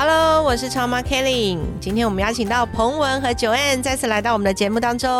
[0.00, 1.58] Hello，我是超妈 Kelly。
[1.80, 5.10] 今天我们邀请到彭文和九 N 再次来到我们的节目当中。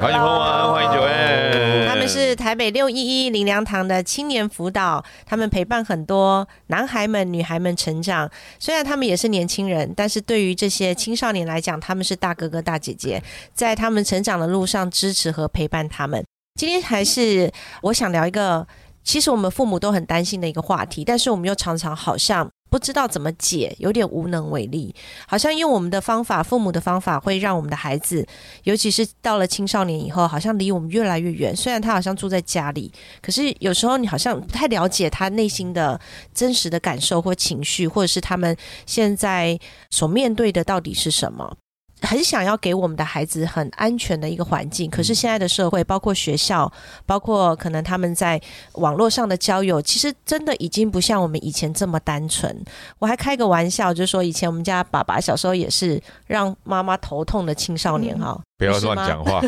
[0.00, 1.86] 欢迎彭文，欢迎九 N。
[1.86, 8.28] 他们是台北六一一林良堂的青年辅导，他们陪伴很多男孩们、女孩们成长。
[8.58, 13.22] 虽然他们也是年轻人，但是对于这些青少年来讲，他们是大哥哥、大姐姐，
[13.54, 16.24] 在他们成长的路上支持和陪伴他们。
[16.58, 18.66] 今天还是我想聊一个，
[19.04, 22.50] 其实我们父母都很担心的一个话题，但是我们又常常好像。
[22.68, 24.94] 不知道怎么解，有点无能为力。
[25.26, 28.26] 好像用我们的方法，父母的方法，会让我们的孩子，
[28.64, 31.54] 尤其是到了青少年以后，好像离我们越来越远。
[31.54, 36.00] 虽然他好像住在家里，可是有时候你好像不太了解他内心的
[36.34, 39.58] 真实的感受或情绪，或者是他们现在
[39.90, 41.56] 所面对的到底是什么。
[42.02, 46.70] 很想要给我们的孩子很安全的一个环境，可是现在的社会，包括学校，
[47.06, 48.40] 包括可能他们在
[48.74, 52.54] 网络上的交友，其实真的已经不像我们以前这么单纯。
[52.98, 58.38] 我还开个玩笑，就说以前我们家爸爸小时候也是让妈妈头痛的青少年哈。
[58.58, 59.42] 不要乱讲话，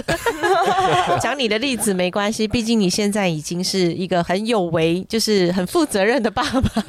[1.20, 6.82] 讲你的例子没关系，毕竟你现在已经是一个很有为，就是很负责任的爸爸，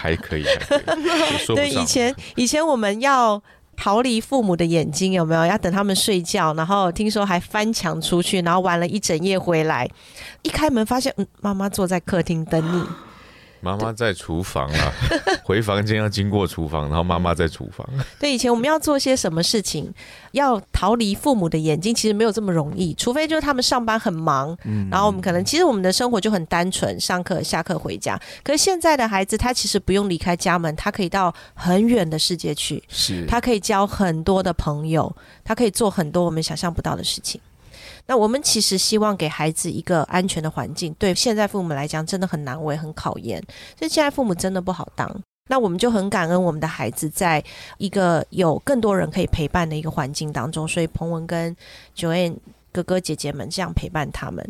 [0.00, 1.56] 还可以，还可以。
[1.56, 3.40] 对，以前以前我们要。
[3.76, 5.44] 逃离父母的眼睛有没有？
[5.46, 9.88] 要等他们睡觉，然后听说还翻墙出去，然后玩了一整夜回来，
[10.42, 12.84] 一开门发现，嗯，妈妈坐在客厅等你。
[13.66, 14.92] 妈妈在厨房啊，
[15.42, 17.84] 回房间要经过厨房，然后妈妈在厨房。
[18.20, 19.92] 对，以前我们要做些什么事情，
[20.30, 28.16] 要逃离父母的眼睛，其实没有这么容易，除非就是他们上班很忙，嗯、然后我们可能其实我们的生活就很单纯，上课、下课、回家。
[28.44, 37.40] 可是现在的孩子，他其实不用离开家门，他可以到很远的世界去，是，他可以交很多的朋友，他可以做很多我们想象不到的事情。
[38.06, 43.42] 那我们其实希望给孩子一个安全的环境，对现在父母来讲真的很难为、很考验，
[43.78, 45.10] 所以现在父母真的不好当。
[45.48, 47.42] 那我们就很感恩我们的孩子在
[47.78, 51.56] 一个有更多人可以陪伴的一个环境当中，所以彭文跟
[51.94, 52.36] 九 N
[52.72, 54.44] 哥哥姐姐们这样陪伴他们。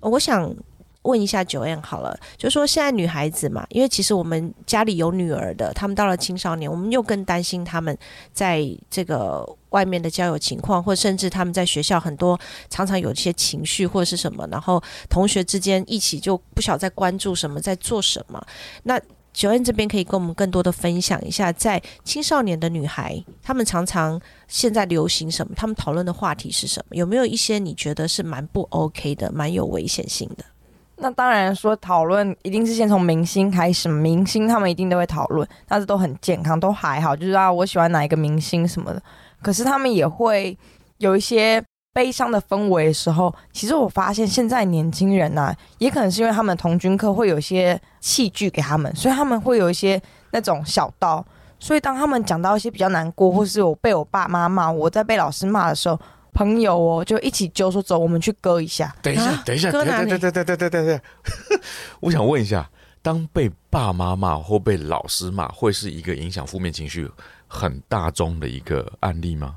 [0.00, 0.52] 我想
[1.02, 7.96] 问一下九 N 好了，就说现在女孩子嘛，因为其实我们家里有女儿的，他们到了青少年，我们又更担心他们
[8.32, 9.56] 在这个。
[9.70, 12.36] 外面的交友情况，或甚至他们在学校很多
[12.68, 18.44] 常常有一些情绪或者是什么，然后同学之间一起就不晓得在关注什么，在做什么。
[18.82, 19.00] 那
[19.32, 25.54] 九恩这边可以跟我们更多的分享一下，在青少年的女孩，她们常常现在流行什么？
[25.54, 26.96] 她们讨论的话题是什么？
[26.96, 30.44] 有没有一些你觉得是蛮不 OK 的，蛮有危险性的？
[31.00, 39.02] 那当然说讨论一定是先从明星开始，明星他们一定都会讨论，但是都很健康，都还好，就是啊，我喜欢哪一个明星什么的。
[39.40, 40.56] 可是他们也会
[40.98, 41.62] 有一些
[41.94, 50.00] 悲伤的氛围的时候，其实我发现现在年轻人呐、啊，也可能是因为他们同军课会有一些器具给他们，所以他们会有一些
[50.32, 51.24] 那种小刀，
[51.58, 55.98] 所以当他们讲到一些比较难过，或是我被我爸妈骂，我在被老师骂的时候，
[56.32, 58.94] 朋友哦就一起揪说走，我们去割一下。
[59.02, 61.00] 等一下，等一下，等等等等等等等等，
[62.00, 62.68] 我想问一下，
[63.02, 67.10] 当被爸妈骂或被老师骂，会是一个影响负面情绪？
[67.52, 69.56] 很大众的一个案例吗？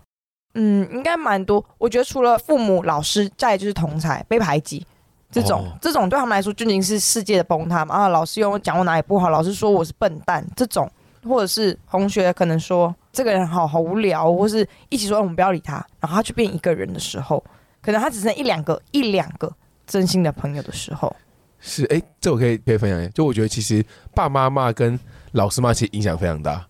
[0.56, 1.64] 嗯，应该蛮多。
[1.78, 4.86] 我觉得除了父母、老师，再就是同才被排挤，
[5.32, 7.96] 这种、哦、这种对他们来说就已经是世界的崩塌嘛。
[7.96, 10.92] 啊，老师又讲我哪里不好，老师说我是笨蛋，这种
[11.24, 17.44] 或者是同学可能说这个人好好无聊，或是一起说我们不要理他，然后他去变一个人的时候，
[17.82, 19.52] 可能他只剩一两个、一两个
[19.88, 21.16] 真心的朋友的时候，
[21.60, 23.10] 是哎，这我可以可以分享一下。
[23.10, 25.00] 就我觉得其实爸妈骂跟
[25.32, 26.66] 老师骂其实影响非常大。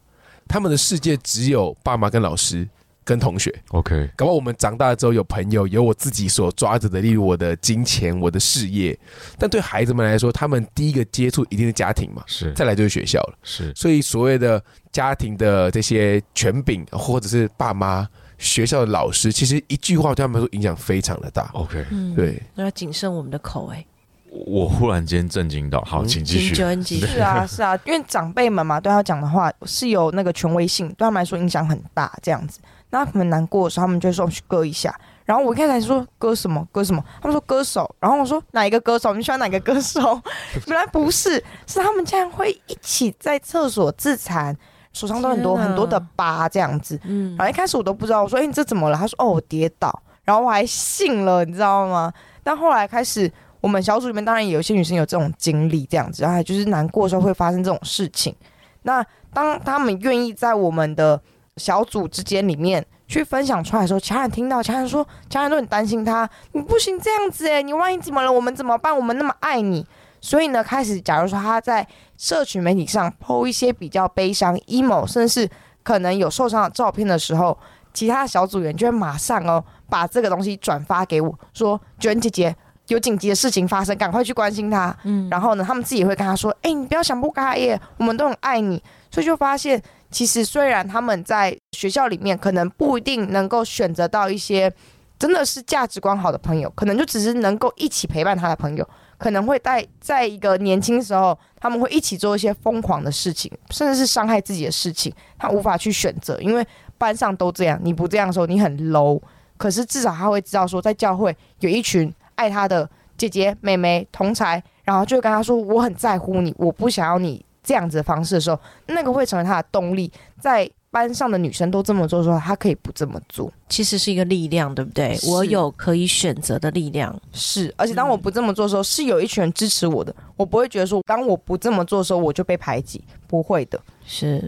[0.47, 2.67] 他们的世界只有爸妈跟老师
[3.03, 3.53] 跟同学。
[3.69, 8.97] OK，搞不好我们长大之后有朋友，有我自己所抓着的，例如我的金钱、我的事业。
[9.37, 13.71] 但对孩子们来说，他们第一个接触一定是家庭嘛，是，再来就是学校了，是。
[13.75, 18.07] 所以所谓的家庭的这些权柄，或者是爸妈、
[18.37, 21.49] 学校的老师，其实一句话对他们来说影响非常的大。
[21.53, 23.85] OK，嗯，对，那要谨慎我们的口哎、
[24.29, 26.55] 我忽然间震惊到，好，请继续。
[27.05, 32.59] 是啊，是啊，因为长辈们嘛，对他讲的话是有那个权威性，对他们来说影响很大，这样子。
[32.93, 34.95] 那他们难过的时候，他们就会说我们去割一下。
[35.25, 39.15] 然后我一开始说割什么割什么，他们说歌手，然后我说哪一个歌手？
[39.15, 40.21] 你喜欢哪个歌手？
[40.67, 44.55] 原来不是，是他们竟然会一起在厕所自残，
[44.91, 46.99] 手上都很多很多的疤这样子。
[47.05, 52.13] 嗯然后一开始我都不知道，我说：“哎、你这怎么了？”他说：“哦，我跌倒。”然后我还信了，你知道吗？
[52.43, 58.35] 但后来开始，我们小组里面当然也有一些女生有这种经历，这样子，然后就是难过的时候会发生这种事情。
[58.83, 59.03] 那
[59.33, 61.19] 当他们愿意在我们的
[61.57, 68.95] 小组之间里面去分享出来的时候，其他人听到，其他人说，其他人都很担心他，你不行这样子哎，你万一怎么了，我们怎么办？
[68.95, 69.85] 我们那么爱你。
[70.19, 71.85] 所以呢，开始假如说他在
[72.17, 75.49] 社群媒体上 PO 一些比较悲伤、emo，甚至是
[75.83, 77.57] 可能有受伤的照片的时候，
[77.93, 82.55] 其他的小组员就会马上哦把这个东西转发给我，说卷姐姐
[82.87, 84.95] 有紧急的事情发生，赶快去关心他。
[85.03, 89.79] 嗯然后呢，他们自己也会跟他说：“哎、你不要想不开耶，我们都很爱你。”所以就发现，
[90.13, 94.71] 其实虽然他们在学校里面可能不一定能够选择到一些
[95.19, 98.87] 真的是价值观好的朋友，可能就只是能够一起陪伴他的朋友，
[99.17, 106.65] 可能会在在一个年轻时候，他们会一起做一些疯狂的事情，甚至是伤害自己的事情，他无法去选择，因为
[106.97, 109.19] 班上都这样，你不这样的时候，你很 low。
[109.55, 120.11] 可是至少他会知道说，在教会有一群爱他的姐姐、妹妹、同才，然后就跟他说：“我很在乎你，我不想要你这样子的方式的时候，那个会成为他的动力。
[120.39, 123.51] 在班上的女生都这么做的时候，他可以不这么做。
[123.67, 125.17] 其实是一个力量，对不对？
[125.27, 127.19] 我有可以选择的力量。
[127.31, 133.81] 是，而且当我不这么做的时候，是有一群人支持我的，我不会觉得说，当我不这么做的时候，我就被排挤，不会的。
[134.05, 134.39] 是，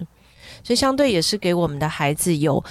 [0.63, 2.63] 所以相对也是给我们的孩子有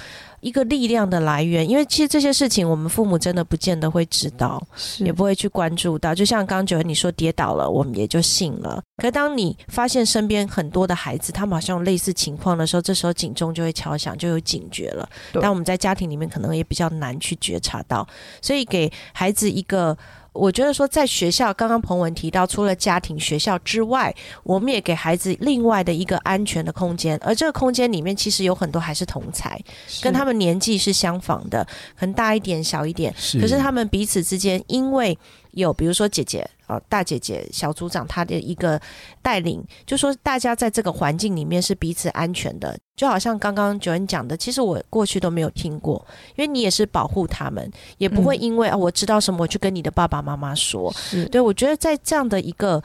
[0.45, 4.61] 一个力量的来源，因为其实这些事情我们父母真的不见得会知道，
[4.99, 6.13] 也不会去关注到。
[6.13, 8.79] 就像刚刚九恩你说跌倒了，我们也就信了。
[8.97, 15.09] 可当你发现身边很多的孩子，他们好像有类似情况的时候，这时候警钟就会敲响，就有警觉了。
[15.41, 18.07] 但我们在家庭里面可能也比较难去觉察到，
[18.39, 19.97] 所以给孩子一个。
[20.35, 29.59] 我觉得说，在学校，刚刚彭文提到，除了家庭、学校之外，我们也给孩子另外的一个安全的空间，而这个空间里面其实有很多还是同才，
[30.03, 31.65] 跟他们年纪是相仿的，
[31.97, 33.39] 可能大一点、小一点，是。
[33.39, 35.17] 可是他们彼此之间，因为
[35.51, 38.79] 有比如说姐姐呃大姐姐、小组长他的一个
[39.21, 46.05] 带领，就说大家在这个环境里面是彼此安全的，就好像刚刚九恩讲的，其实我过去都没有听过，
[46.35, 52.81] 因为你也是保护他们，也不会嗯因为啊我知道什么我去跟你的爸爸妈妈说，是对我觉得在这样的一个。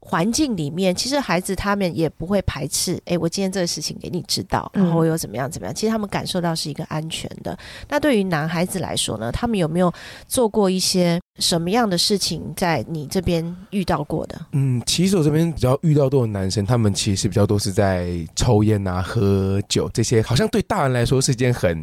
[0.00, 3.00] 环境里面，其实孩子他们也不会排斥。
[3.06, 5.74] 诶，我今天这个事情给你知道，然后我有怎么样怎么样。
[5.74, 7.56] 其实他们感受到是一个安全的。
[7.88, 9.92] 那对于男孩子来说呢，他们有没有
[10.26, 14.40] 做过一些什么样的事情，在你这边遇到过的？
[14.52, 21.76] 嗯，其实我这边比较遇到多的男生，他们其实比较多是在抽烟啊、喝酒这些，好像对大人来说是一件很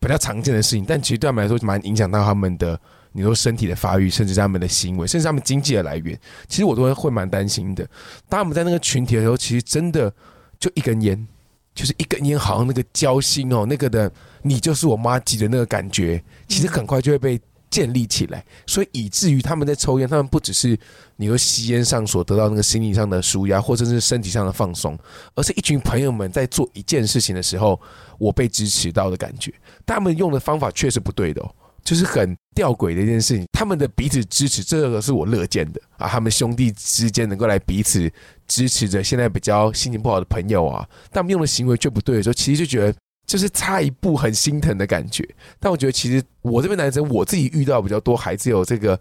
[0.00, 2.80] 比较常见的事情，但其实对他们来说蛮影响到他们的，
[3.18, 6.16] 你说身体的发育，甚至他们的行为，甚至他们经济的来源，
[6.46, 7.84] 其实我都会会蛮担心的。
[8.28, 10.12] 当我们在那个群体的时候，其实真的
[10.60, 11.26] 就一根烟，
[11.74, 14.08] 就是一根烟，好像那个交心哦，那个的
[14.42, 20.78] 你就是我妈级的那个感觉，其实很快就会被建立起来，所以以至于他们在抽烟，他们不只是
[21.16, 24.96] 你说吸烟上所得到那个心理上的舒压，或者是身体上的放松，
[25.34, 27.78] 而是一群朋友们在做一件事情的时候，
[28.16, 29.52] 我被支持到的感觉。
[29.84, 31.54] 他们用的方法确实不对的哦。
[31.88, 36.06] 就是很吊诡的一件事情，他们的彼此支持，这个是我乐见的啊。
[36.06, 38.12] 他们兄弟之间能够来彼此
[38.46, 42.94] 支持着现在比较心情不好的朋友啊，但他们用的行为却不对的时候，其实就觉得
[43.26, 45.26] 就是差一步很心疼的感觉。
[45.58, 49.00] 但我觉得其实我这边男生我自己遇到比较多孩子有这个，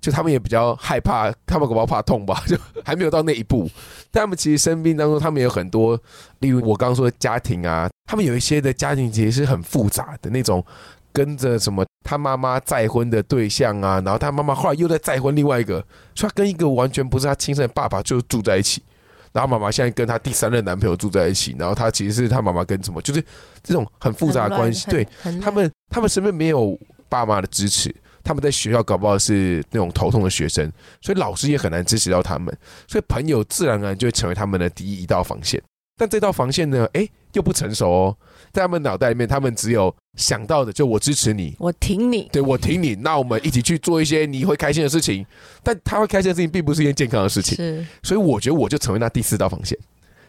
[0.00, 3.70] 就他们也比较害怕，他们恐怕怕痛吧，就还没有到那一步。
[4.10, 5.96] 但他们其实生病当中，他们有很多，
[6.40, 10.64] 例如我刚刚说的家庭啊，他们有一些的家庭其实是很复杂的那种，
[11.18, 15.84] 跟着什么他妈妈再婚的对象啊，然后他妈妈后来又在再婚另外一个，
[16.14, 18.80] 所以他跟一个完全不是他亲生的爸爸就住在一起。
[19.32, 23.20] 然后妈妈现在跟她第三任男朋友住在一起，然后他其实是他妈妈跟什么，就是
[23.64, 24.88] 这种很复杂的关系。
[24.88, 25.06] 对，
[25.42, 30.72] 他们，他们身边没有爸妈的支持，他们在学校搞不好是那种头痛的学生，
[31.02, 32.56] 所以老师也很难支持到他们，
[32.86, 35.60] 所以朋友自然而然就会成为他们的第一一道防线。
[35.98, 38.16] 但这道防线呢，诶，又不成熟哦，
[38.52, 45.26] 在他们脑袋里面，他们只有想到的就我支持你，我挺你，对我挺你，那我们一起去做一些你会开心的事情。
[45.62, 47.56] 但他会开心的事情，并不是一件健康的事情。
[47.56, 47.84] 是。
[48.02, 49.76] 所以我觉得我就成为那第四道防线，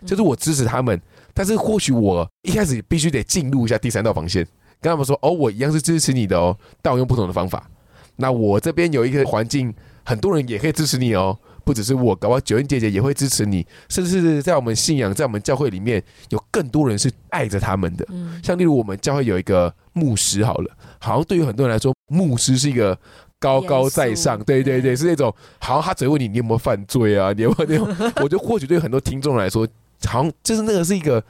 [0.06, 1.00] 就是我支持他们，
[1.34, 4.44] 但是或许我一开始必须得进入一下第三道防线，
[4.82, 7.70] 跟他们说哦，我一样是支持你的哦，但我用不同的方法。
[8.16, 9.74] 那我这边有一个环境，
[10.04, 11.38] 很多人也可以支持你哦，
[11.70, 18.04] 不只是我，搞不好九恩姐姐也会支持你，甚至是在我们信仰，在我们教会里面有更多人是爱着他们的。
[18.10, 22.98] 嗯像例如我们教会有一个牧师，好了，好像对于很多人来说，牧师是一个
[23.38, 29.68] 高高在上对对对，对是那种好像他只会问你你有没有犯罪啊，你有没有那种， 我觉得或许对很多听众来说，
[30.08, 31.24] 好像就是那个是一个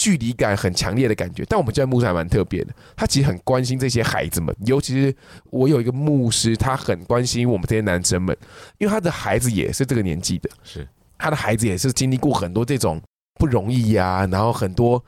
[0.00, 1.44] 距离感很强烈的感觉。
[1.46, 5.14] 但我们教会牧师还蛮特别的，他其实很关心这些孩子们，尤其是
[5.50, 8.34] 我有一个牧师，他很关心我们这些男生们，
[8.78, 10.88] 因为他的孩子也是这个年纪的，是。
[11.18, 12.98] 他的孩子也是经历过很多这种
[13.34, 15.04] 不容易呀、然后很多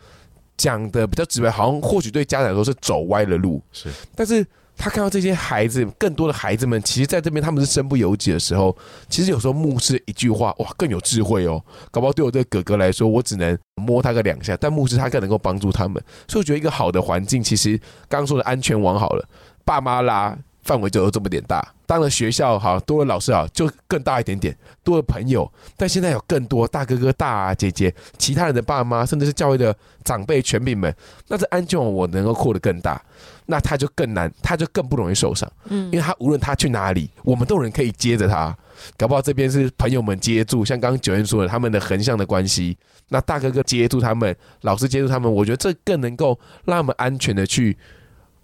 [0.59, 3.89] 讲的比较直白，好像或许对家长来说是走歪了路，是。
[4.15, 8.77] 但是他看到这些孩子，更多的孩子们，其实在这边他们是身不由己的时候，
[9.09, 11.63] 其实有时候牧师一句话，哇，更有智慧哦。
[11.91, 16.03] 搞不好对我这个哥哥来说，我只能摸他个两下，但牧师他更能够帮助他们。
[16.27, 19.29] 所以我觉得一个好的环境，其实刚刚说的安全网好了，
[19.65, 20.39] 爸妈啦。
[20.63, 30.95] 范围就有这么点大，当了学校好多了老师好就更大一点点，多了朋友，但现在有更多大哥哥、大姐姐、其他人的爸妈，甚至是教会的长辈、权柄们，
[31.29, 33.03] 那这安全网我能够扩得更大，
[33.47, 35.51] 那他就更难，他就更不容易受伤。
[35.69, 38.57] 嗯因为他无论他去哪里，我们都有人可以接着他。
[38.97, 42.77] 搞不好这边是朋友们接住，像刚刚九燕说的，他们的横向的关系，
[43.09, 47.77] 那大哥哥接住他们，老师接住他们，我觉得这更能够让他们安全的去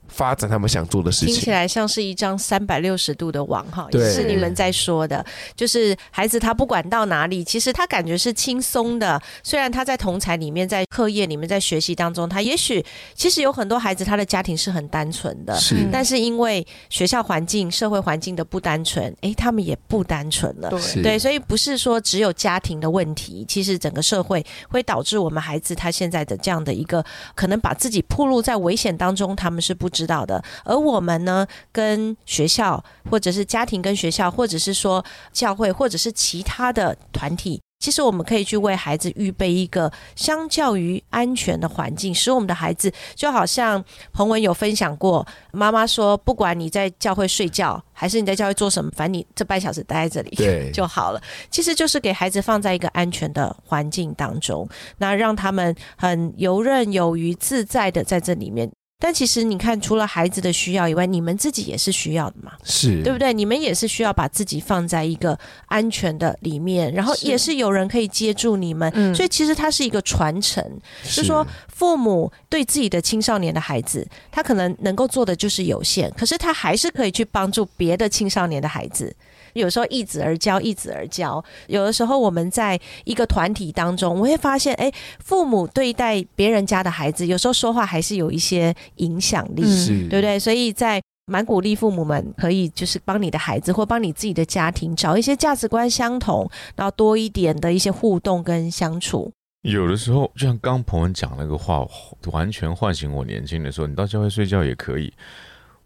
[0.08, 1.50] 发展他们想做的事情听起。
[1.50, 5.24] 来像是一张三百六十度的网哈，对是你们在说的，
[5.56, 9.20] 就是孩子他不管到哪里，其实他感觉是轻松的。
[9.42, 12.84] 虽然他在同才里面，在课业里面，在学习当中，他也许
[13.14, 20.70] 其实有很多孩子他的家庭是很单纯的，是但是因为学校环境、社会环境的不单纯，诶，他们也不单纯了。
[20.70, 30.40] 对对，所以不是说只有家庭的问题，其实整个社会会导致我们孩子他现在的这样的一个可能把自己暴露在危险当中，他们是不知道的。
[30.64, 37.60] 而我们呢，跟学校或者是家庭跟学校，或者是说教会，或者是其他的团体。
[37.80, 50.36] 其实我们可以去为孩子预备一个相较于安全的环境，使我们的孩子就好像彭文有分享过，妈妈说，不管你在教会睡觉，还是你在教会做什么，反正你这半小时待在这里，
[50.74, 51.22] 就好了。
[51.52, 58.68] 其实就是给孩子放在一个安全的环境当中，那让他们很游刃有余、自在的在这里面。
[59.00, 63.32] 但其实你看，除了孩子的需要以外，你们自己也是需要的嘛，是，对不对？
[63.32, 70.60] 你们也是需要把自己放在一个安全的里面，然后也是有人可以接住你们，嗯所以其实它是一个传承。
[71.04, 79.14] 是就说父母对自己的青少年的孩子，他可能能够做的就是有限，可是他还是可以去帮助别的青少年的孩子。
[79.58, 81.44] 有时候一子而教，一子而教。
[81.66, 89.62] 有的时候我们在一个团体当中，我会发现，哎，父母对待别人家的孩子，有时候说话还是有一些影响力，
[90.08, 90.38] 对不对？
[90.38, 99.30] 所以在蛮鼓励父母们可以就是帮你的孩子或帮你自己的家庭找一些价值观相同，然后多一点的一些互动跟相处。
[99.62, 101.86] 有的时候，就像刚彭文讲那个话，
[102.30, 103.86] 完全唤醒我年轻的时候。
[103.86, 105.12] 你到教会睡觉也可以。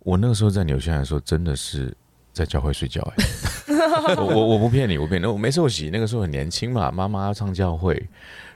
[0.00, 1.92] 我那个时候在纽西兰的时候，真的是
[2.32, 3.24] 在教会睡觉、欸。
[4.16, 5.90] 我我我不骗你，我骗你，我没受洗。
[5.90, 8.02] 那个时候很年轻嘛，妈妈要上教会，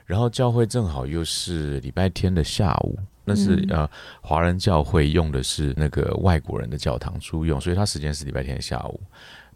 [0.05, 3.89] 然后教会正好又是礼拜天的下午，那是、嗯呃
[4.21, 8.99] 华人教会用的是那个外国人的教堂租用，所以他时间是礼拜天的下午。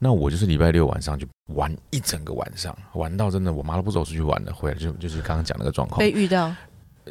[0.03, 5.99] 那我就是礼拜六晚上就玩一整个晚上，玩到真的我妈都不走出去玩了，回来就就是刚刚讲那个状况。
[5.99, 6.55] 被遇到，嗯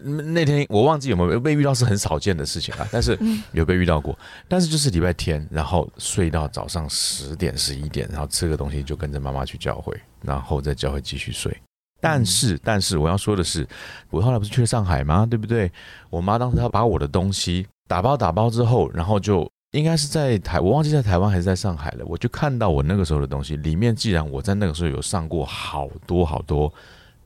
[0.03, 3.19] 那天我忘记有没有被遇到是很少见的事情啊， 但是
[3.53, 4.19] 有被遇到过。
[4.49, 11.57] 但是就是礼拜天，然后睡到早上十点十一点，然后吃个东西就跟着妈妈去教会，然后在教会继续睡。
[12.01, 13.69] 但是，但是我要说的是，
[14.09, 15.27] 我后来不是去了上海吗？
[15.27, 15.71] 对不对？
[16.09, 22.05] 我妈当时她把我的东西打包打包之后，然后就应该是在台，我忘记在台湾还是在上海了。
[22.07, 26.73] 我就看到我那个时候的东西，里面既然我在那个时候有上过好多好多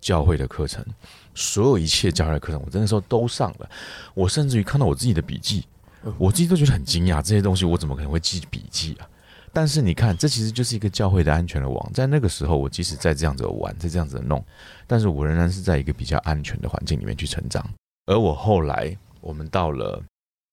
[0.00, 0.84] 教会的课程，
[1.34, 3.68] 所有一切教会的课程，我那个时候都上了。
[4.14, 5.66] 我甚至于看到我自己的笔记，
[6.18, 9.08] 我自己都觉得很惊讶，这些东西我怎么可能会记笔记啊？
[9.52, 11.92] 但是你看，这其实就是一个教会的安全的网。
[11.92, 14.44] 在那个时候，我即使在这样子玩，在这样子弄，
[14.86, 17.64] 但是我仍然是在一个比较安全的环境里面去成长。
[18.06, 20.02] 而我后来，我们到了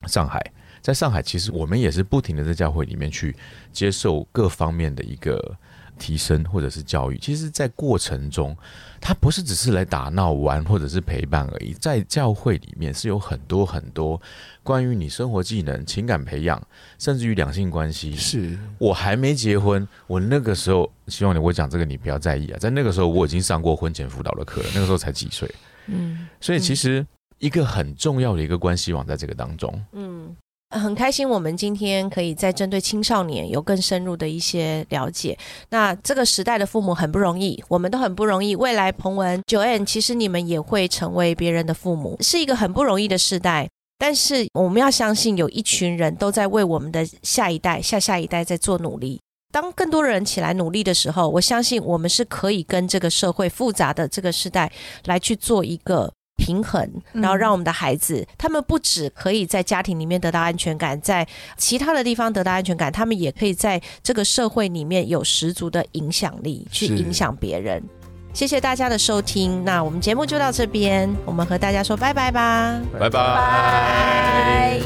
[0.08, 0.40] 上海，
[0.82, 3.36] 在上海，其实我们也是不停的在教会里面去
[3.74, 5.58] 接受各方面的一个
[5.98, 7.18] 提升或者是教育。
[7.18, 8.56] 其实，在过程中，
[9.00, 14.22] 它不是只是来打闹玩或者是陪伴而已，在教会里面是有很多很多
[14.64, 16.62] 关于你生活技能、情感培养，
[16.98, 18.16] 甚至于两性关系。
[18.16, 25.50] 是我还没结婚，我那个时候希望你我讲这个你不要在意啊，在那个时候我已经上过婚前辅导的课了，那个时候才几岁，
[25.88, 27.06] 嗯所以其实
[27.40, 29.86] 一个很重要的一个关系网在这个当中。
[29.94, 30.36] 嗯。
[30.72, 35.38] 很开心，我们今天可以再针对青少年有更深入的一些了解。
[35.70, 38.56] 那这个时代的父母很不容易，我们都很不容易。
[38.56, 43.70] 未来彭文、九 N，其实你们也会成为别人的父母，是一个很不容易的时代。
[43.98, 49.20] 但是我们要相信，有一群人都在为我们的下一代、下下一代在做努力。
[49.54, 54.72] 当更多人起来努力的时候，我相信我们是可以跟这个社会复杂的这个时代
[55.06, 56.12] 来去做一个
[56.42, 56.84] 平衡，
[57.14, 67.84] 嗯然后让我们的孩子，他们不只可以在家庭里面得到安全感，在其他的地方得到安全感，他们也可以在这个社会里面有十足的影响力，去影响别人。
[68.34, 72.82] 谢谢大家的收听，那我们节目就到这边，我们和大家说拜拜吧。
[73.00, 73.12] 拜拜。
[73.12, 74.82] 拜。